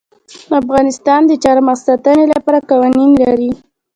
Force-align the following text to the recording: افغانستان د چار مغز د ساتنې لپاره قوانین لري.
افغانستان 0.61 1.21
د 1.25 1.31
چار 1.43 1.57
مغز 1.67 1.81
د 1.83 1.85
ساتنې 1.87 2.25
لپاره 2.33 2.65
قوانین 2.69 3.11
لري. 3.23 3.51